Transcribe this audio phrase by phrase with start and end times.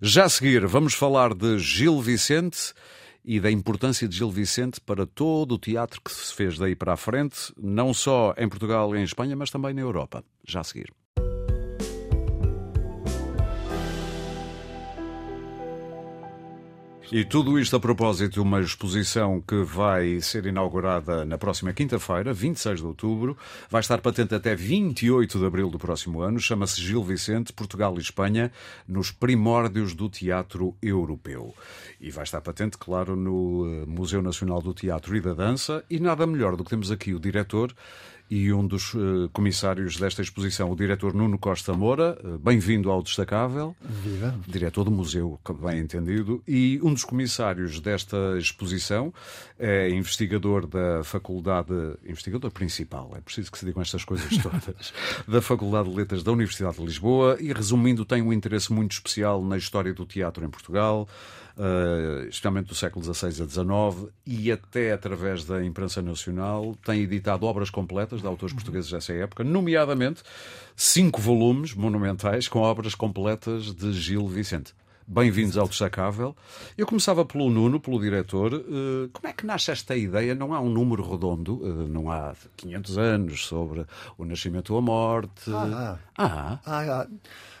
[0.00, 2.74] Já a seguir, vamos falar de Gil Vicente
[3.24, 6.92] e da importância de Gil Vicente para todo o teatro que se fez daí para
[6.92, 10.22] a frente, não só em Portugal e em Espanha, mas também na Europa.
[10.46, 10.92] Já a seguir.
[17.12, 22.32] E tudo isto a propósito de uma exposição que vai ser inaugurada na próxima quinta-feira,
[22.32, 23.36] 26 de outubro.
[23.70, 26.40] Vai estar patente até 28 de abril do próximo ano.
[26.40, 28.50] Chama-se Gil Vicente, Portugal e Espanha,
[28.88, 31.54] nos primórdios do teatro europeu.
[32.00, 35.84] E vai estar patente, claro, no eh, Museu Nacional do Teatro e da Dança.
[35.88, 37.72] E nada melhor do que temos aqui o diretor
[38.28, 42.18] e um dos uh, comissários desta exposição, o diretor Nuno Costa Moura.
[42.24, 43.76] Uh, Bem-vindo ao Destacável.
[43.80, 44.34] Viva.
[44.46, 46.42] Diretor do museu, bem entendido.
[46.46, 49.12] E um dos comissários desta exposição
[49.58, 51.72] é investigador da Faculdade.
[52.04, 54.92] Investigador principal, é preciso que se digam estas coisas todas.
[55.26, 59.44] da Faculdade de Letras da Universidade de Lisboa e, resumindo, tem um interesse muito especial
[59.44, 61.08] na história do teatro em Portugal
[61.56, 67.46] uh, especialmente do século XVI a XIX, e até através da imprensa nacional, tem editado
[67.46, 70.22] obras completas de autores portugueses dessa época, nomeadamente
[70.74, 74.74] cinco volumes monumentais com obras completas de Gil Vicente.
[75.08, 76.34] Bem-vindos ao Destacável.
[76.76, 78.52] Eu começava pelo Nuno, pelo diretor.
[78.54, 80.34] Uh, como é que nasce esta ideia?
[80.34, 83.86] Não há um número redondo, uh, não há 500 anos sobre
[84.18, 85.48] o nascimento ou a morte.
[85.48, 86.58] Ah, ah.
[86.66, 87.06] ah,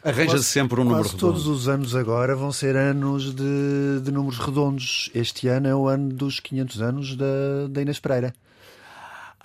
[0.02, 1.20] Arranja-se sempre um número redondo.
[1.20, 5.08] todos os anos agora vão ser anos de, de números redondos.
[5.14, 8.34] Este ano é o ano dos 500 anos da, da Inês Pereira.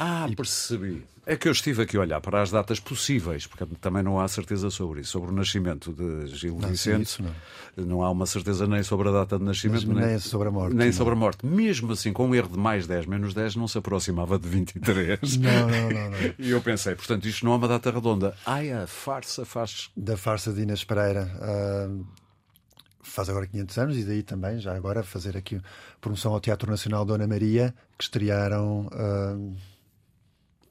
[0.04, 1.06] Ah, percebi.
[1.28, 4.28] É que eu estive aqui a olhar para as datas possíveis, porque também não há
[4.28, 5.12] certeza sobre isso.
[5.12, 7.22] Sobre o nascimento de Gil Não, Vicente, isso
[7.78, 7.86] não.
[7.86, 10.76] não há uma certeza nem sobre a data de nascimento, Mas nem sobre a morte,
[10.76, 10.94] Nem não.
[10.94, 11.46] sobre a morte.
[11.46, 15.38] Mesmo assim, com um erro de mais 10 menos 10, não se aproximava de 23.
[15.38, 16.18] Não, não, não, não.
[16.40, 18.36] E eu pensei, portanto, isto não é uma data redonda.
[18.44, 19.92] Ai, a farsa faz.
[19.96, 21.30] Da farsa de Inês Pereira.
[21.40, 21.88] ah,
[23.04, 25.62] faz agora 500 anos e daí também, já agora, fazer aqui
[26.00, 29.38] promoção ao Teatro Nacional Dona Maria, que estrearam ah,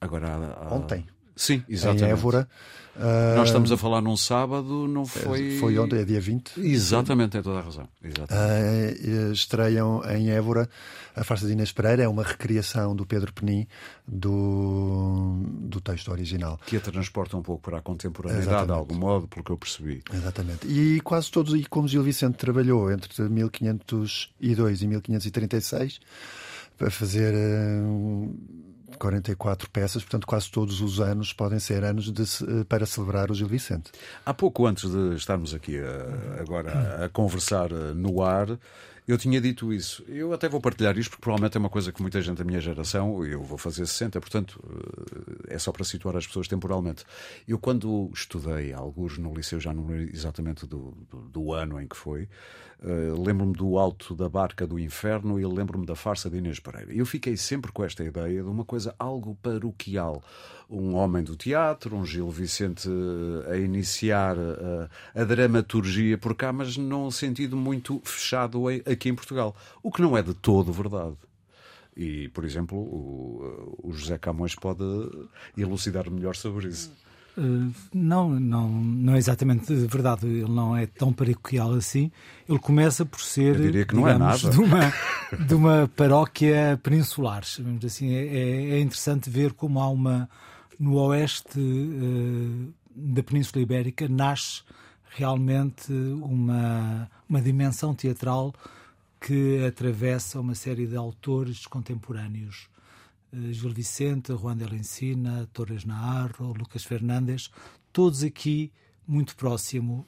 [0.00, 1.04] Agora, há- há- ontem
[1.36, 2.04] Sim, exatamente.
[2.04, 2.48] em Évora.
[2.97, 5.56] Ah, Nós estamos a falar num sábado, não foi.
[5.58, 6.60] Foi ontem, é dia 20.
[6.60, 7.88] Exatamente, tem toda a razão.
[8.02, 9.08] Exatamente.
[9.08, 10.69] Uh, estreiam em Évora
[11.16, 13.66] a farsa de Inês Pereira, é uma recriação do Pedro Penin
[14.06, 16.58] do, do texto original.
[16.66, 18.78] Que a transporta um pouco para a contemporaneidade, de Exatamente.
[18.78, 20.02] algum modo, pelo que eu percebi.
[20.12, 20.66] Exatamente.
[20.66, 26.00] E quase todos, e como Gil Vicente trabalhou entre 1502 e 1536
[26.76, 28.34] para fazer uh,
[28.98, 33.34] 44 peças, portanto, quase todos os anos podem ser anos de ce- para celebrar o
[33.34, 33.90] Gil Vicente.
[34.24, 38.48] Há pouco antes de estarmos aqui a- agora a conversar eh, no ar,
[39.06, 40.05] eu tinha dito isso.
[40.09, 42.61] Eu até vou partilhar isto porque provavelmente é uma coisa que muita gente da minha
[42.61, 44.62] geração, eu vou fazer 60, portanto
[45.49, 47.05] eh, é só para situar as pessoas temporalmente.
[47.47, 51.87] Eu quando estudei alguns no liceu, já não lembro exatamente do, do, do ano em
[51.87, 52.28] que foi,
[52.83, 56.93] eh, lembro-me do Alto da Barca do Inferno e lembro-me da farsa de Inês Pereira.
[56.93, 60.22] Eu fiquei sempre com esta ideia de uma coisa algo paroquial.
[60.70, 64.88] Um homem do teatro, um Gil Vicente eh, a iniciar eh,
[65.20, 69.56] a dramaturgia por cá, mas num sentido muito fechado aqui em Portugal.
[69.82, 71.16] O que não é de todo verdade.
[71.97, 74.84] E, por exemplo, o, o José Camões pode
[75.58, 76.92] elucidar melhor sobre isso.
[77.37, 80.26] Uh, não, não, não é exatamente verdade.
[80.26, 82.10] Ele não é tão paroquial assim.
[82.48, 84.56] Ele começa por ser, Eu diria que não é digamos, nada.
[84.56, 84.92] de uma
[85.47, 87.42] de uma paróquia peninsular.
[87.84, 88.14] Assim.
[88.14, 90.28] É, é interessante ver como há uma
[90.80, 94.62] no oeste uh, da Península Ibérica nasce
[95.10, 98.52] realmente uma uma dimensão teatral
[99.20, 102.69] que atravessa uma série de autores contemporâneos.
[103.32, 107.50] Eh, Gil Vicente, Juan de la Encina, Torres Naharro, Lucas Fernandes,
[107.92, 108.72] todos aqui
[109.06, 110.06] muito próximo.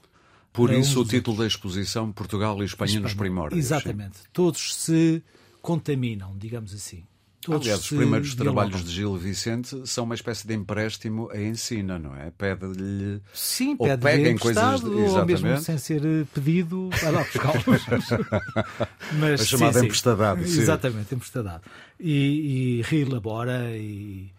[0.53, 3.65] Por isso uns o título da exposição Portugal e Espanha, nos primórdios.
[3.65, 4.19] Exatamente.
[4.33, 5.23] Todos se
[5.61, 7.05] contaminam, digamos assim.
[7.45, 8.55] Todos Aliás, os primeiros dialogam.
[8.69, 12.31] trabalhos de Gil Vicente são uma espécie de empréstimo a ensina, não é?
[12.31, 13.21] Pede-lhe.
[13.35, 15.63] Sim, ou pede emprestado, coisas de- ou mesmo exatamente.
[15.65, 17.65] sem ser eh, pedido, vai lá buscá-los.
[19.19, 19.87] Mas, A chamada sim.
[20.47, 20.61] sim.
[20.61, 21.63] Exatamente, emprestadade.
[21.99, 24.31] E, e reelabora e,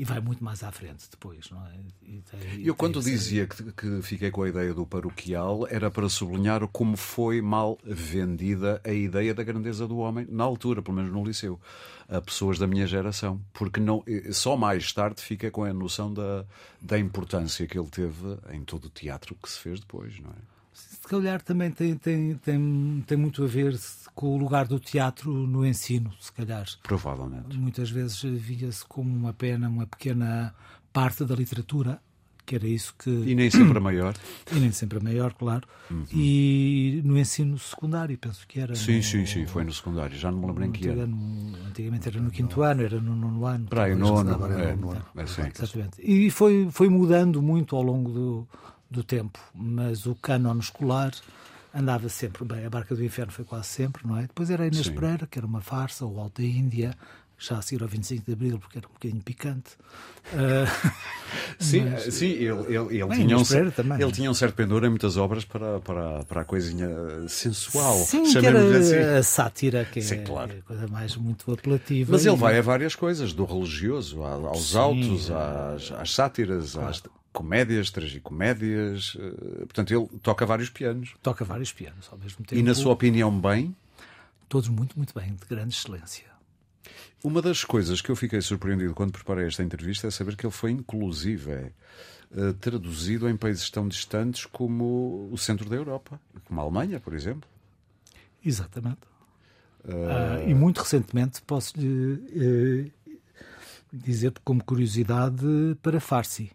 [0.00, 1.72] e vai muito mais à frente depois, não é?
[2.02, 5.90] E tem- Eu, quando essa- dizia que, que fiquei com a ideia do paroquial, era
[5.90, 10.96] para sublinhar como foi mal vendida a ideia da grandeza do homem, na altura, pelo
[10.96, 11.60] menos no liceu,
[12.08, 13.40] a pessoas da minha geração.
[13.52, 16.44] Porque não, eh, só mais tarde fica com a noção da,
[16.80, 20.49] da importância que ele teve em todo o teatro que se fez depois, não é?
[20.80, 23.78] Se calhar também tem, tem, tem, tem muito a ver
[24.14, 26.66] com o lugar do teatro no ensino, se calhar.
[26.82, 27.58] Provavelmente.
[27.58, 30.54] Muitas vezes via-se como uma pena, uma pequena
[30.92, 32.00] parte da literatura
[32.50, 33.08] que era isso que.
[33.08, 34.14] E nem sempre a maior.
[34.52, 35.68] E nem sempre a maior, claro.
[35.88, 36.04] Uhum.
[36.12, 38.74] E no ensino secundário, penso que era.
[38.74, 41.06] Sim, no, sim, sim, foi no secundário, já não me lembro em que era.
[41.06, 43.66] No, antigamente era no quinto ano, era no nono ano.
[43.66, 46.02] Para aí, nono, é, é, é, Exatamente.
[46.02, 48.48] E foi, foi mudando muito ao longo do,
[48.90, 51.12] do tempo, mas o cânon escolar
[51.74, 52.64] andava sempre bem.
[52.64, 54.22] A Barca do Inferno foi quase sempre, não é?
[54.22, 56.96] Depois era a Inês Pereira, que era uma farsa, o Alta Índia,
[57.38, 59.70] já a seguir ao 25 de Abril, porque era um bocadinho picante.
[60.32, 60.90] Uh,
[61.58, 64.00] sim, mas, sim, ele, ele, ele bem, tinha, um, também.
[64.00, 66.88] ele tinha um certo pendor em muitas obras para, para, para a coisinha
[67.28, 67.96] sensual.
[67.98, 68.96] Sim, que era assim.
[68.96, 70.52] a sátira, que sim, é, claro.
[70.58, 72.12] a coisa mais muito apelativa.
[72.12, 76.90] Mas ele vai a várias coisas, do religioso aos sim, autos, às, às sátiras, claro.
[76.90, 79.16] às comédias, tragicomédias.
[79.18, 81.14] Eh, portanto, ele toca vários pianos.
[81.22, 82.60] Toca vários pianos ao mesmo tempo.
[82.60, 83.74] E, na sua opinião, bem?
[84.48, 86.24] Todos muito, muito bem, de grande excelência.
[87.22, 90.52] Uma das coisas que eu fiquei surpreendido quando preparei esta entrevista é saber que ele
[90.52, 96.64] foi, inclusive, é, traduzido em países tão distantes como o centro da Europa, como a
[96.64, 97.48] Alemanha, por exemplo.
[98.44, 99.10] Exatamente.
[99.84, 100.46] Uh...
[100.46, 102.92] e muito recentemente posso lhe uh,
[103.90, 105.46] dizer como curiosidade
[105.82, 106.50] para Farsi.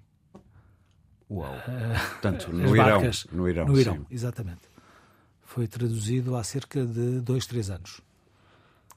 [1.29, 1.55] Uau!
[2.11, 3.01] Portanto, no Irão,
[3.31, 3.65] no Irão.
[3.67, 4.05] No Irão, sim.
[4.11, 4.61] exatamente.
[5.41, 8.01] Foi traduzido há cerca de dois, três anos.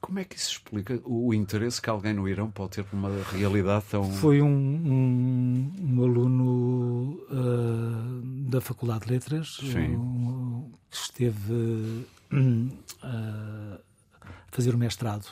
[0.01, 3.09] Como é que isso explica o interesse que alguém no Irão pode ter por uma
[3.31, 4.09] realidade tão.
[4.13, 13.79] Foi um, um, um aluno uh, da Faculdade de Letras um, que esteve uh, a
[14.51, 15.27] fazer o mestrado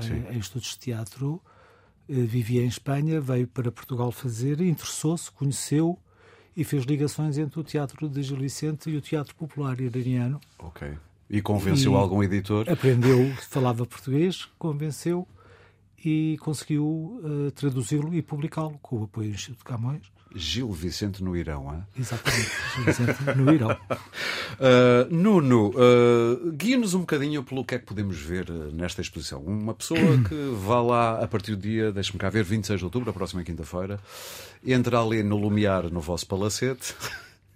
[0.00, 1.42] em, em, estudos de teatro,
[2.08, 5.98] uh, vivia em Espanha, veio para Portugal fazer, interessou-se, conheceu
[6.56, 10.40] e fez ligações entre o teatro de Gil Vicente e o teatro popular iraniano.
[10.58, 10.88] Ok.
[11.28, 12.70] E convenceu e algum editor?
[12.70, 15.26] Aprendeu, falava português, convenceu
[16.04, 20.10] e conseguiu uh, traduzi-lo e publicá-lo com o apoio do Instituto Camões.
[20.36, 21.82] Gil Vicente no Irão, hein?
[21.98, 23.70] Exatamente, Gil Vicente no Irão.
[23.70, 29.40] Uh, Nuno, uh, guia-nos um bocadinho pelo que é que podemos ver nesta exposição.
[29.40, 30.34] Uma pessoa que
[30.64, 33.98] vá lá a partir do dia, deixe-me cá ver, 26 de outubro, a próxima quinta-feira,
[34.64, 36.94] entra ali no Lumiar, no vosso palacete.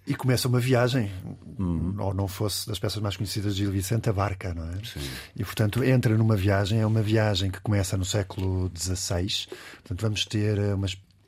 [0.05, 1.11] E começa uma viagem,
[1.59, 1.95] uhum.
[1.99, 4.83] ou não fosse das peças mais conhecidas de Gil Vicente, a barca, não é?
[4.83, 4.99] Sim.
[5.35, 9.47] E, portanto, entra numa viagem, é uma viagem que começa no século XVI.
[9.83, 10.75] Portanto, vamos ter eh,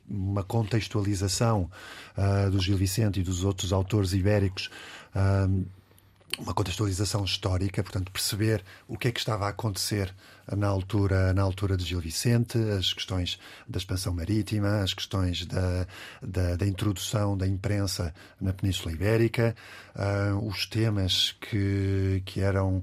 [0.08, 1.70] uma, contextualização
[2.16, 4.70] uh, do Gil Vicente e dos outros autores ibéricos.
[5.14, 5.64] Uh,
[6.38, 10.12] uma contextualização histórica, portanto, perceber o que é que estava a acontecer
[10.50, 15.86] na altura, na altura de Gil Vicente, as questões da expansão marítima, as questões da,
[16.20, 19.54] da, da introdução da imprensa na Península Ibérica,
[19.94, 22.82] uh, os temas que, que eram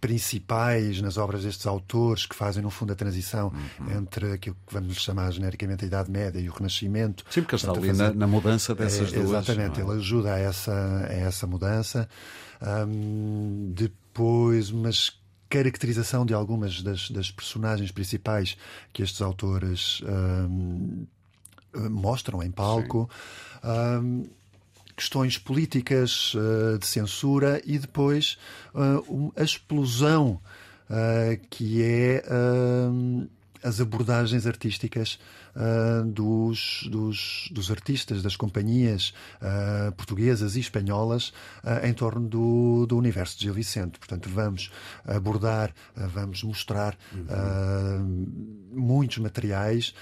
[0.00, 3.98] principais nas obras destes autores que fazem, no fundo, a transição uhum.
[3.98, 7.24] entre aquilo que vamos chamar genericamente a Idade Média e o Renascimento.
[7.30, 9.30] Sim, porque está ali na, na, mudança dessas é, duas.
[9.30, 9.84] Exatamente, é?
[9.84, 12.08] ele ajuda a essa, a essa mudança.
[12.60, 18.56] Um, depois, umas caracterização de algumas das, das personagens principais
[18.92, 20.02] que estes autores
[20.48, 21.06] um,
[21.90, 23.08] mostram em palco.
[23.64, 24.24] Um,
[24.96, 28.38] questões políticas uh, de censura e depois
[28.74, 30.40] uh, a explosão
[30.90, 32.22] uh, que é
[33.62, 35.18] as abordagens artísticas
[35.54, 41.32] uh, dos, dos, dos, artistas, das companhias uh, portuguesas e espanholas
[41.64, 43.98] uh, em torno do, do universo de Gil Vicente.
[43.98, 44.70] Portanto, vamos
[45.04, 48.26] abordar, vamos mostrar uhum.
[48.72, 49.94] muitos materiais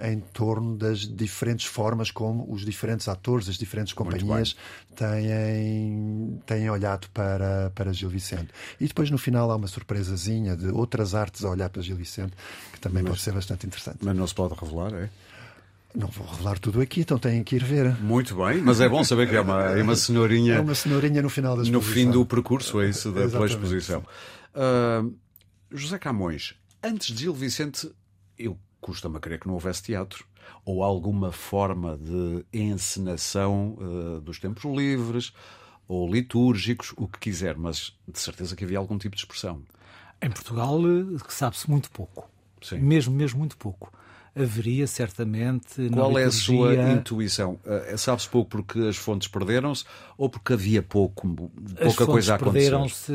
[0.00, 4.56] em torno das diferentes formas como os diferentes atores, as diferentes companhias
[4.98, 8.48] têm, têm olhado para, para Gil Vicente.
[8.80, 12.32] E depois, no final, há uma surpresazinha de outras artes a olhar para Gil Vicente,
[12.72, 13.98] que também mas, pode ser bastante interessante.
[14.02, 15.08] Mas não se pode revelar, é?
[15.94, 17.96] Não vou revelar tudo aqui, então têm que ir ver.
[18.00, 20.54] Muito bem, mas é bom saber que é uma, é uma cenourinha.
[20.56, 21.88] É uma cenourinha no final da exposição.
[21.88, 24.04] No fim do percurso, é isso, da pela exposição.
[24.54, 25.14] Uh,
[25.70, 27.90] José Camões, antes de Gil Vicente,
[28.38, 30.26] eu custa-me a crer que não houvesse teatro
[30.64, 35.32] ou alguma forma de encenação uh, dos tempos livres
[35.86, 39.62] ou litúrgicos, o que quiser, mas de certeza que havia algum tipo de expressão.
[40.20, 42.28] Em Portugal, eh, sabe-se muito pouco.
[42.60, 42.78] Sim.
[42.78, 43.90] Mesmo, mesmo muito pouco
[44.42, 45.88] haveria certamente.
[45.92, 47.58] Qual é a sua intuição?
[47.64, 49.84] Uh, Sabe-se pouco porque as fontes perderam-se
[50.16, 51.50] ou porque havia pouco,
[51.82, 52.70] pouca coisa a acontecer?
[52.70, 53.12] perderam-se,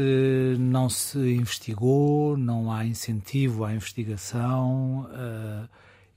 [0.60, 5.10] não se investigou, não há incentivo à investigação.
[5.12, 5.68] Uh,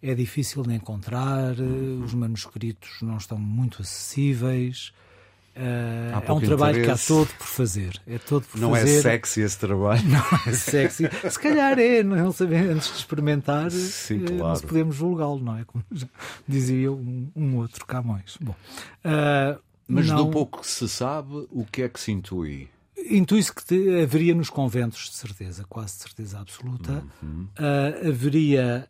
[0.03, 2.03] é difícil de encontrar, uhum.
[2.05, 4.93] os manuscritos não estão muito acessíveis.
[5.57, 7.07] Uh, é um trabalho interesse.
[7.07, 7.99] que há todo por fazer.
[8.07, 8.99] É todo por não é fazer.
[8.99, 10.03] é sexy esse trabalho.
[10.07, 11.05] Não é sexy.
[11.31, 14.37] Se calhar é, não saber antes de experimentar, Sim, claro.
[14.37, 15.65] não se podemos julgá-lo, não é?
[15.65, 15.83] Como
[16.47, 18.37] dizia um, um outro Camões.
[18.39, 19.59] Bom, uh,
[19.89, 20.27] Mas não...
[20.27, 22.69] do pouco que se sabe, o que é que se intui?
[23.11, 27.49] Intui-se que te, haveria nos conventos, de certeza, quase de certeza absoluta, uhum.
[27.59, 28.89] uh, haveria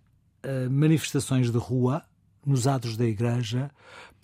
[0.70, 2.04] manifestações de rua
[2.46, 3.68] nos atos da Igreja,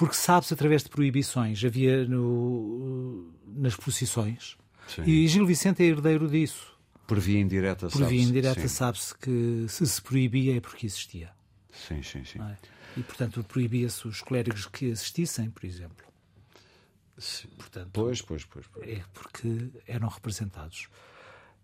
[0.03, 1.65] porque sabe-se através de proibições.
[1.65, 4.57] Havia no, nas procissões.
[4.89, 5.05] Sim.
[5.05, 6.77] E Gil Vicente é herdeiro disso.
[7.07, 11.31] Por via indireta, Por via indireta sabe-se que se se proibia é porque existia.
[11.71, 12.41] Sim, sim, sim.
[12.41, 12.57] É?
[12.97, 16.05] E, portanto, proibia-se os clérigos que assistissem, por exemplo.
[17.17, 17.47] Sim.
[17.57, 18.89] Portanto, pois, pois, pois, pois.
[18.89, 20.89] É porque eram representados.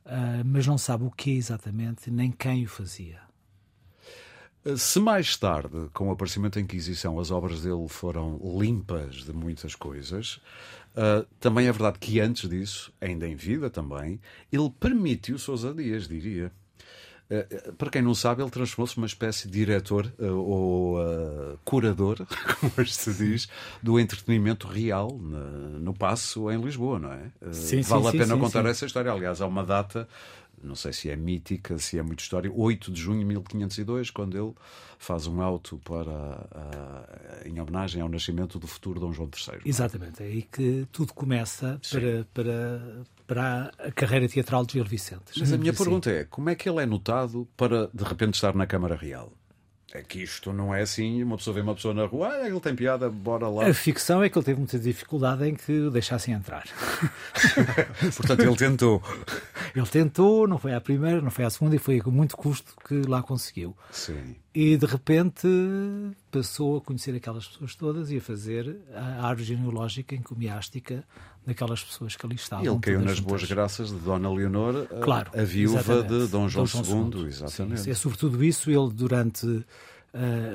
[0.06, 3.20] Uh, mas não sabe o que exatamente, nem quem o fazia.
[4.76, 9.74] Se mais tarde, com o aparecimento da Inquisição, as obras dele foram limpas de muitas
[9.74, 10.40] coisas,
[10.94, 14.20] uh, também é verdade que antes disso, ainda em vida também,
[14.52, 16.52] ele permitiu Sousa Dias, diria.
[17.30, 22.26] Uh, para quem não sabe, ele transformou-se numa espécie de diretor uh, ou curador,
[22.60, 23.48] como se diz,
[23.82, 27.30] do entretenimento real no, no Passo em Lisboa, não é?
[27.52, 29.12] Sim, vale sim, a pena sim, contar essa história.
[29.12, 30.08] Aliás, há uma data
[30.62, 34.36] não sei se é mítica, se é muito história, 8 de junho de 1502, quando
[34.36, 34.52] ele
[34.98, 36.48] faz um auto para,
[37.44, 39.60] em homenagem ao nascimento do futuro Dom João III.
[39.64, 45.32] Exatamente, é aí que tudo começa para, para, para a carreira teatral de Gil Vicente.
[45.38, 48.54] Mas a minha pergunta é, como é que ele é notado para, de repente, estar
[48.54, 49.32] na Câmara Real?
[49.94, 52.60] É que isto não é assim, uma pessoa vê uma pessoa na rua, ah, ele
[52.60, 53.66] tem piada, bora lá.
[53.66, 56.64] A ficção é que ele teve muita dificuldade em que o deixassem entrar.
[58.14, 59.02] Portanto, ele tentou.
[59.74, 62.74] Ele tentou, não foi à primeira, não foi à segunda, e foi com muito custo
[62.86, 63.74] que lá conseguiu.
[63.90, 64.36] Sim.
[64.60, 65.46] E de repente
[66.32, 71.04] passou a conhecer aquelas pessoas todas e a fazer a árvore genealógica encomiástica
[71.46, 72.66] daquelas pessoas que ali estavam.
[72.66, 76.82] Ele caiu nas boas graças de Dona Leonor, claro, a, viúva de Dom João, Dom
[76.84, 77.20] João II.
[77.20, 77.28] II.
[77.28, 77.82] Exatamente.
[77.82, 79.64] Sim, é sobretudo isso, ele durante uh,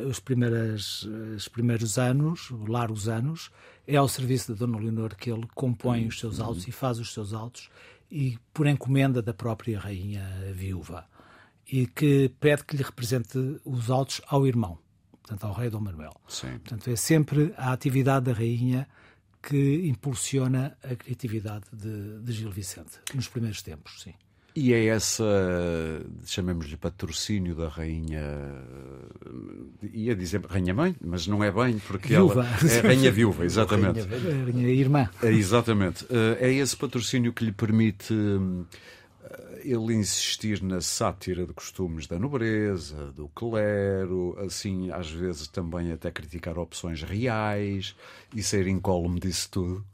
[0.09, 1.03] os, primeiras,
[1.37, 3.51] os primeiros anos, largos anos,
[3.87, 7.13] é ao serviço de Dona Leonor que ele compõe os seus autos e faz os
[7.13, 7.69] seus autos
[8.11, 11.05] e por encomenda da própria rainha viúva
[11.71, 14.77] e que pede que lhe represente os autos ao irmão,
[15.11, 16.13] portanto ao rei Dom Manuel.
[16.27, 16.59] Sim.
[16.59, 18.87] Portanto é sempre a atividade da rainha
[19.41, 24.13] que impulsiona a criatividade de, de Gil Vicente, nos primeiros tempos, sim.
[24.55, 25.23] E é essa,
[26.25, 28.21] chamemos-lhe patrocínio da rainha,
[29.91, 32.45] ia dizer rainha-mãe, mas não é bem, porque viúva.
[32.45, 34.01] ela é rainha viúva, exatamente.
[34.01, 35.09] Rainha, rainha irmã.
[35.23, 36.05] É, exatamente.
[36.07, 38.13] Eh, é esse patrocínio que lhe permite
[39.63, 46.11] ele insistir na sátira de costumes da nobreza, do clero, assim, às vezes também até
[46.11, 47.95] criticar opções reais
[48.35, 49.85] e ser incólume disso tudo?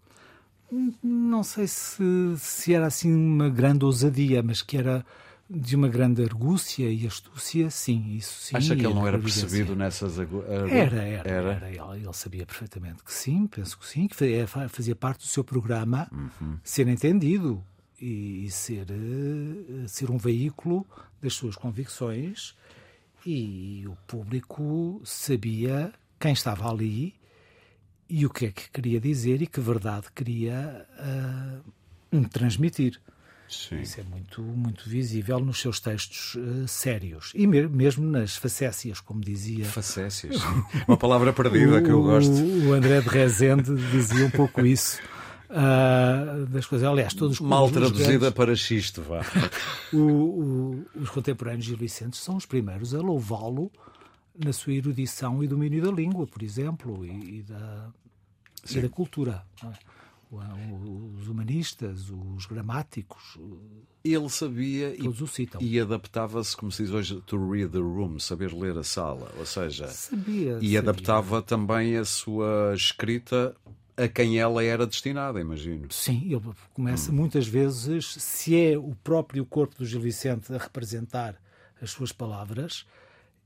[1.04, 2.04] Não sei se,
[2.38, 5.06] se era assim uma grande ousadia, mas que era
[5.50, 8.56] de uma grande argúcia e astúcia, sim, isso sim.
[8.56, 10.44] Acha que ele não era percebido nessas argu...
[10.48, 11.70] era, era, era, era.
[11.70, 14.16] Ele, ele, sabia perfeitamente que sim, penso que sim, que
[14.70, 16.58] fazia parte do seu programa uhum.
[16.64, 17.64] ser entendido
[18.02, 20.86] e ser, eh, ser um veículo
[21.22, 22.56] das suas convicções
[23.26, 27.16] e o público sabia quem estava ali
[28.10, 30.88] e o que é que queria dizer e que verdade queria
[32.12, 33.00] uh, transmitir.
[33.48, 33.82] Sim.
[33.82, 39.00] Isso é muito, muito visível nos seus textos uh, sérios e me mesmo nas facécias,
[39.00, 39.66] como dizia.
[39.66, 40.38] Facécias,
[40.88, 42.32] uma palavra perdida que eu gosto.
[42.32, 45.00] O André de Rezende dizia um pouco isso
[45.50, 46.88] uh, das coisas.
[46.88, 49.22] Aliás, todos Mal os, traduzida grandes, para xisto, vá.
[49.92, 53.72] O, o, os contemporâneos de Vicente são os primeiros a louvá-lo
[54.38, 57.90] na sua erudição e domínio da língua, por exemplo, e, e da,
[58.70, 59.44] e da cultura.
[59.64, 60.00] É?
[60.32, 63.40] Os humanistas, os gramáticos.
[64.04, 65.60] Ele sabia todos e, o citam.
[65.60, 69.34] e adaptava-se, como se diz hoje, to read the room, saber ler a sala.
[69.40, 70.80] Ou seja, sabia, e sabia.
[70.80, 73.56] adaptava também a sua escrita
[74.00, 75.92] a quem ela era destinada, imagino.
[75.92, 77.16] Sim, ele começa hum.
[77.16, 81.36] muitas vezes, se é o próprio corpo do Gil Vicente a representar
[81.82, 82.86] as suas palavras,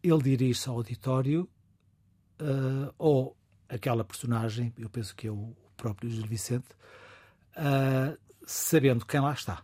[0.03, 1.49] ele dirige-se ao auditório
[2.39, 3.35] uh, ou
[3.67, 6.67] aquela personagem, eu penso que é o próprio Gil Vicente,
[7.57, 9.63] uh, sabendo quem lá está.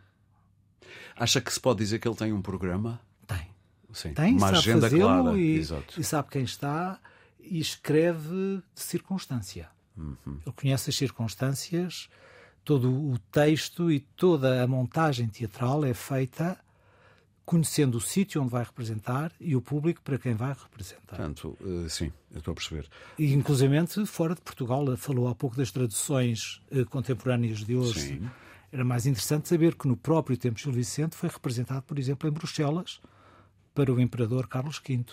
[1.15, 2.99] Acha que se pode dizer que ele tem um programa?
[3.27, 3.47] Tem.
[3.93, 5.37] Sim, tem, uma agenda clara.
[5.37, 5.59] E,
[5.97, 6.99] e, sabe quem está
[7.39, 9.69] e escreve de circunstância.
[9.99, 10.39] Uhum.
[10.45, 12.09] Ele conhece as circunstâncias,
[12.63, 16.57] todo o texto e toda a montagem teatral é feita
[17.49, 21.17] conhecendo o sítio onde vai representar e o público para quem vai representar.
[21.17, 22.87] Portanto, uh, sim, eu estou a perceber.
[23.17, 27.99] E, inclusivamente, fora de Portugal, falou há pouco das traduções uh, contemporâneas de hoje.
[27.99, 28.29] Sim.
[28.71, 32.29] Era mais interessante saber que no próprio tempo de Gil Vicente foi representado, por exemplo,
[32.29, 33.01] em Bruxelas,
[33.73, 35.05] para o imperador Carlos V.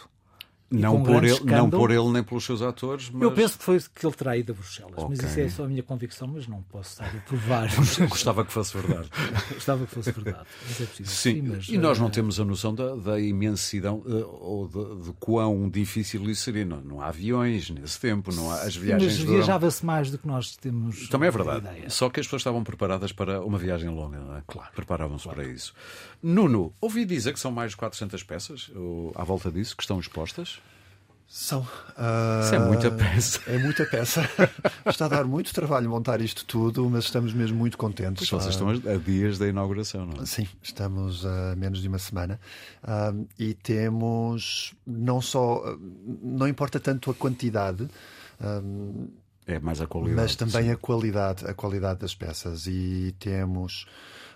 [0.68, 3.22] Não por, ele, não por ele nem pelos seus atores, mas...
[3.22, 5.06] Eu penso que foi que ele terá ido a Bruxelas, okay.
[5.08, 7.68] mas isso é só a minha convicção, mas não posso estar a provar.
[8.08, 9.08] Gostava que fosse verdade.
[9.54, 11.10] Gostava que fosse verdade, mas é preciso.
[11.10, 12.10] Sim, Sim mas, e nós não uh...
[12.10, 16.64] temos a noção da, da imensidão uh, ou de, de, quão difícil isso seria.
[16.64, 19.20] Não, não há aviões nesse tempo, não há as viagens.
[19.20, 21.08] Mas viajava-se mais do que nós temos.
[21.08, 21.58] Também é verdade.
[21.58, 21.90] Ideia.
[21.90, 24.42] Só que as pessoas estavam preparadas para uma viagem longa, não é?
[24.44, 24.70] Claro.
[24.74, 25.40] Preparavam-se claro.
[25.40, 25.72] para isso.
[26.20, 30.00] Nuno, ouvi dizer que são mais de 400 peças ou, à volta disso que estão
[30.00, 30.56] expostas.
[31.28, 31.60] São.
[31.60, 33.40] Uh, Isso é muita peça.
[33.46, 34.30] É muita peça.
[34.86, 38.28] Está a dar muito trabalho montar isto tudo, mas estamos mesmo muito contentes.
[38.28, 40.26] Pois vocês estão a dias da inauguração, não é?
[40.26, 42.40] Sim, estamos a menos de uma semana.
[42.82, 45.76] Uh, e temos não só.
[46.22, 47.88] Não importa tanto a quantidade.
[49.46, 50.16] É mais a qualidade.
[50.16, 50.70] Mas também sim.
[50.70, 52.66] a qualidade, a qualidade das peças.
[52.66, 53.86] E temos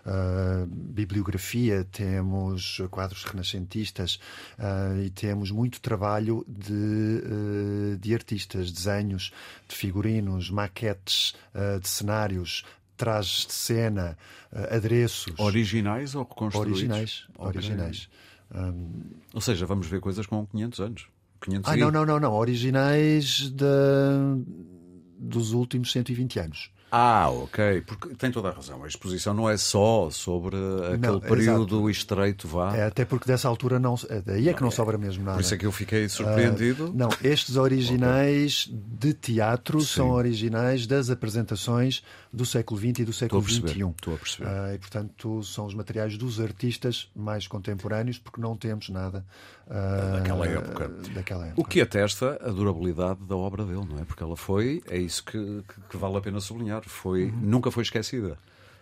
[0.06, 4.20] uh, bibliografia, temos quadros renascentistas
[4.58, 9.32] uh, e temos muito trabalho de, uh, de artistas, desenhos,
[9.68, 11.34] de figurinos, maquetes
[11.80, 12.64] de cenários,
[12.96, 14.16] trajes de cena,
[14.70, 15.34] adereços.
[15.38, 16.78] Originais ou reconstruídos?
[16.78, 17.26] Originais.
[17.36, 18.08] Originais.
[18.54, 18.90] Um...
[19.34, 21.06] Ou seja, vamos ver coisas com 500 anos.
[21.40, 21.80] 500 ah, e...
[21.80, 22.32] não, não, não, não.
[22.32, 23.64] Originais de...
[25.20, 26.72] dos últimos 120 anos.
[26.90, 27.82] Ah, ok.
[27.82, 28.82] Porque tem toda a razão.
[28.82, 30.56] A exposição não é só sobre
[30.86, 31.90] aquele não, período exato.
[31.90, 32.76] estreito, vá.
[32.76, 33.94] É, até porque dessa altura não.
[34.08, 35.36] É, daí é que não, não sobra mesmo nada.
[35.36, 36.86] Por isso é que eu fiquei surpreendido.
[36.86, 39.86] Uh, não, estes originais de teatro Sim.
[39.86, 43.60] são originais das apresentações do século XX e do século XXI.
[43.68, 44.48] Estou a perceber.
[44.48, 49.24] Uh, e, portanto, são os materiais dos artistas mais contemporâneos, porque não temos nada
[49.66, 50.88] uh, daquela, época.
[51.14, 51.60] daquela época.
[51.60, 54.04] O que atesta a durabilidade da obra dele, não é?
[54.04, 57.40] Porque ela foi, é isso que, que vale a pena sublinhar, foi, uhum.
[57.40, 58.38] nunca foi esquecida.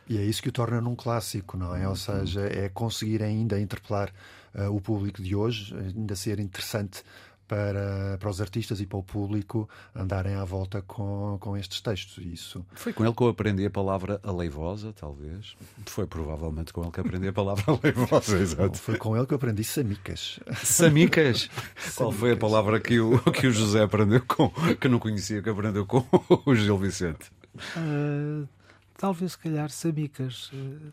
[0.09, 1.83] E é isso que o torna num clássico, não é?
[1.83, 1.97] Ou uhum.
[1.97, 4.11] seja, é conseguir ainda interpelar
[4.55, 7.03] uh, o público de hoje, ainda ser interessante
[7.49, 12.25] para, para os artistas e para o público andarem à volta com, com estes textos.
[12.25, 12.65] Isso.
[12.75, 15.57] Foi com ele que eu aprendi a palavra aleivosa, talvez.
[15.87, 18.79] Foi provavelmente com ele que aprendi a palavra aleivosa, exato.
[18.79, 20.39] foi com ele que eu aprendi samicas.
[20.63, 21.49] Samicas?
[21.97, 25.49] Qual foi a palavra que o, que o José aprendeu com, que não conhecia, que
[25.49, 26.05] aprendeu com
[26.45, 27.31] o Gil Vicente?
[27.55, 28.49] Uh,
[28.97, 30.51] talvez, se calhar, samicas.
[30.53, 30.93] Uh,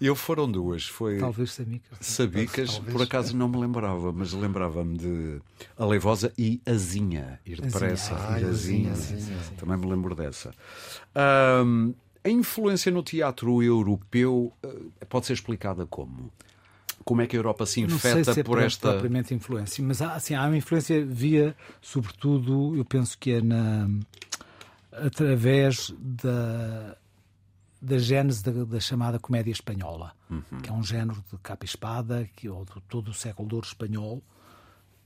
[0.00, 0.86] eu foram duas.
[0.86, 1.98] Foi Talvez Sabicas.
[2.00, 2.92] Sabicas, Talvez.
[2.92, 5.40] por acaso não me lembrava, mas lembrava-me de
[5.76, 7.38] Aleivosa e Azinha.
[7.44, 8.92] Ir depressa, ah, ir Azinha.
[8.92, 9.36] Azinha.
[9.58, 10.52] Também me lembro dessa.
[11.14, 11.92] Um,
[12.24, 16.32] a influência no teatro europeu eh, pode ser explicada como?
[17.04, 18.92] Como é que a Europa se infeta se é por esta.
[18.92, 23.88] propriamente influência, mas há, assim, há uma influência via, sobretudo, eu penso que é na
[24.92, 26.96] através da
[27.80, 30.60] da gênese da, da, chamada comédia espanhola, uhum.
[30.62, 33.54] que é um género de capa e espada, que, ou de todo o século de
[33.54, 34.22] ouro espanhol,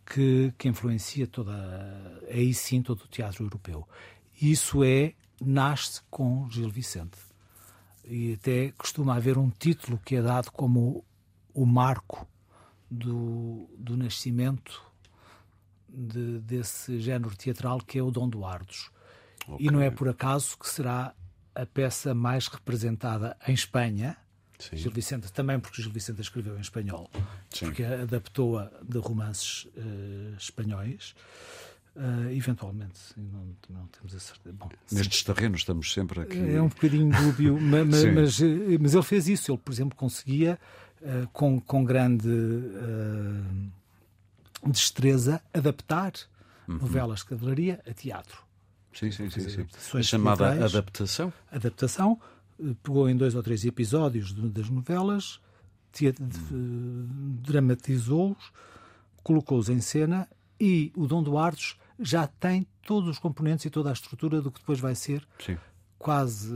[0.04, 3.86] que, que influencia toda, aí sim, todo o teatro europeu.
[4.40, 7.18] Isso é, nasce com Gil Vicente.
[8.04, 11.04] E até costuma haver um título que é dado como
[11.54, 12.26] o marco
[12.90, 14.82] do, do nascimento
[15.88, 18.90] de, desse género teatral, que é o Dom Duardos.
[19.48, 19.66] Okay.
[19.66, 21.14] E não é por acaso que será
[21.54, 24.16] a peça mais representada em Espanha.
[24.59, 24.76] Sim.
[24.76, 27.11] Gil Vicente, também porque Gil Vicente escreveu em espanhol,
[27.50, 27.66] Sim.
[27.66, 31.14] porque adaptou-a de romances uh, espanhóis.
[31.96, 34.57] Uh, eventualmente, não, não, temos a certeza.
[34.57, 35.24] Bom, Nestes sim.
[35.33, 36.38] terrenos estamos sempre aqui.
[36.38, 39.52] É um bocadinho dúbio, mas, mas, eh, mas, ele fez isso.
[39.52, 40.59] Ele, por exemplo, conseguia,
[41.02, 42.28] uh, com, com grande
[44.66, 46.12] destreza, adaptar
[46.66, 46.78] uhum.
[46.78, 48.43] novelas de cavalaria a teatro.
[48.94, 49.48] Sim, sim, sim.
[49.48, 49.98] sim.
[49.98, 51.33] A chamada adaptação.
[51.50, 52.20] Adaptação.
[52.83, 55.40] Pegou em dois ou três episódios das novelas,
[57.42, 58.52] dramatizou-os,
[59.22, 60.28] colocou-os em cena
[60.61, 64.61] e o Dom Duarte já tem todos os componentes e toda a estrutura do que
[64.61, 65.57] depois vai ser, sim.
[65.98, 66.52] quase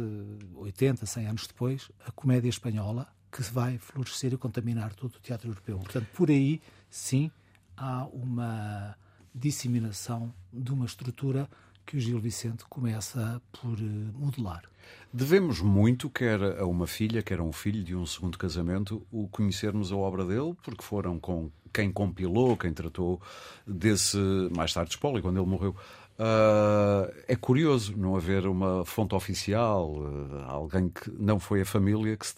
[0.54, 5.48] 80, 100 anos depois, a comédia espanhola, que vai florescer e contaminar todo o teatro
[5.48, 5.78] europeu.
[5.78, 7.30] Portanto, por aí, sim,
[7.76, 8.96] há uma
[9.34, 11.48] disseminação de uma estrutura
[11.88, 14.62] que o Gil Vicente começa por eh, modelar.
[15.10, 19.26] Devemos muito, quer a uma filha, quer a um filho de um segundo casamento, o
[19.26, 23.18] conhecermos a obra dele, porque foram com quem compilou, quem tratou
[23.66, 24.18] desse,
[24.54, 25.74] mais tarde, espólio, quando ele morreu,
[26.20, 32.16] Uh, é curioso não haver uma fonte oficial, uh, alguém que não foi a família
[32.16, 32.34] que se,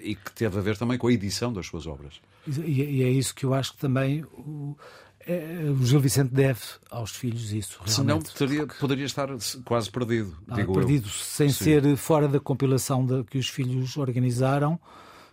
[0.00, 2.18] e que teve a ver também com a edição das suas obras.
[2.48, 4.74] E, e é isso que eu acho que também o,
[5.30, 7.80] é, o Gil Vicente deve aos filhos isso.
[7.86, 9.28] Senão teria, poderia estar
[9.64, 10.36] quase perdido.
[10.48, 11.12] Ah, perdido eu.
[11.12, 11.64] sem Sim.
[11.64, 14.78] ser fora da compilação de, que os filhos organizaram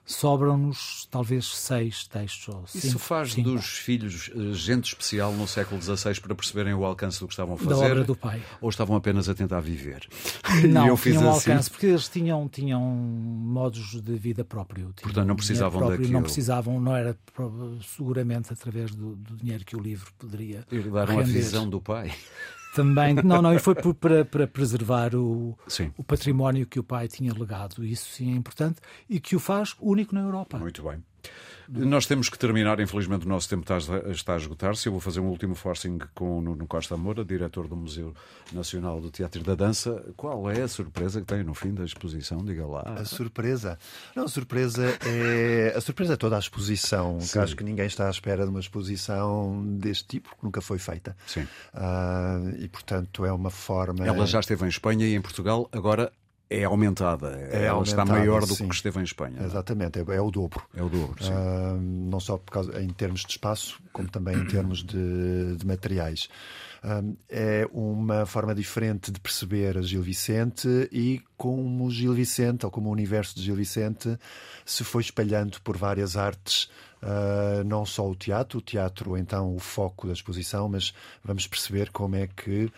[0.07, 2.55] sobram-nos talvez seis textos.
[2.55, 3.51] Ou cinco, Isso faz cinco.
[3.51, 7.55] dos filhos eh, gente especial no século XVI para perceberem o alcance do que estavam
[7.55, 7.69] a fazer?
[7.69, 8.41] Da obra do pai.
[8.61, 10.07] Ou estavam apenas a tentar viver?
[10.67, 11.51] Não, tinham assim.
[11.51, 14.93] alcance, porque eles tinham, tinham modos de vida próprio.
[15.01, 16.13] Portanto, não precisavam próprio, daquilo.
[16.13, 17.17] Não precisavam, não era
[17.83, 22.13] seguramente através do, do dinheiro que o livro poderia Herdaram a visão do pai
[22.77, 23.15] também.
[23.15, 25.57] Não, não, e foi para, para preservar o,
[25.97, 27.83] o património que o pai tinha legado.
[27.83, 30.59] Isso sim é importante e que o faz único na Europa.
[30.59, 31.03] Muito bem.
[31.69, 33.77] Nós temos que terminar, infelizmente o nosso tempo está,
[34.09, 34.87] está a esgotar-se.
[34.87, 38.13] Eu vou fazer um último forcing com o Nuno Costa Moura, diretor do Museu
[38.53, 40.03] Nacional do Teatro e da Dança.
[40.15, 42.37] Qual é a surpresa que tem no fim da exposição?
[42.43, 42.81] Diga lá.
[42.81, 43.77] A surpresa?
[44.15, 47.17] Não, a surpresa é, a surpresa é toda a exposição.
[47.19, 50.79] Que acho que ninguém está à espera de uma exposição deste tipo, que nunca foi
[50.79, 51.15] feita.
[51.27, 51.41] Sim.
[51.73, 54.05] Uh, e, portanto, é uma forma...
[54.05, 56.11] Ela já esteve em Espanha e em Portugal, agora
[56.49, 57.37] é aumentada.
[57.51, 58.67] É Ela aumentada, está maior do sim.
[58.67, 59.43] que esteve em Espanha.
[59.43, 60.63] Exatamente, é, é, o dobro.
[60.75, 61.31] É o dobro, sim.
[61.31, 61.79] Uh,
[62.09, 66.29] não só por causa, em termos de espaço, como também em termos de, de materiais.
[66.83, 72.65] Uh, é uma forma diferente de perceber a Gil Vicente e como o Gil Vicente,
[72.65, 74.17] ou como o universo de Gil Vicente,
[74.65, 76.69] se foi espalhando por várias artes.
[77.01, 81.91] Uh, não só o teatro, o teatro então o foco da exposição, mas vamos perceber
[81.91, 82.71] como é que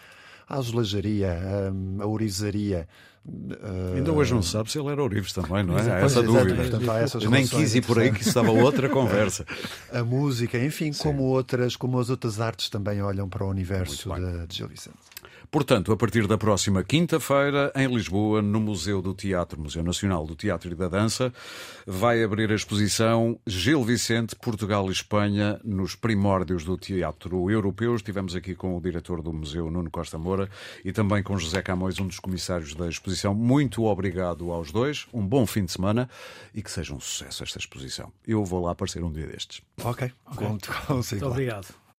[0.50, 2.88] a azulejaria, a, a orizaria,
[3.26, 3.96] Uh...
[3.98, 5.82] Ainda hoje não sabe se ele era Ourives também, não é?
[5.92, 6.56] Há essa dúvida.
[6.56, 9.46] Portanto, Nem quis ir por aí que estava outra conversa.
[9.92, 14.48] A música, enfim, como outras, como as outras artes também olham para o universo de,
[14.48, 14.98] de Gil Vicente.
[15.52, 20.36] Portanto, a partir da próxima quinta-feira, em Lisboa, no Museu do Teatro, Museu Nacional do
[20.36, 21.34] Teatro e da Dança,
[21.88, 27.96] vai abrir a exposição Gil Vicente, Portugal e Espanha, nos primórdios do teatro europeu.
[27.96, 30.48] Estivemos aqui com o diretor do museu, Nuno Costa Moura,
[30.86, 33.34] e também com José Camões, um dos comissários da exposição.
[33.34, 36.08] Muito obrigado aos dois, um bom fim de semana
[36.54, 38.12] e que seja um sucesso esta exposição.
[38.28, 39.62] Eu vou lá aparecer um dia destes.
[39.84, 40.48] Ok, okay.
[40.48, 41.89] Muito obrigado.